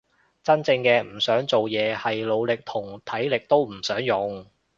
[0.41, 4.47] 真正嘅唔想做嘢係腦力同體力都唔想用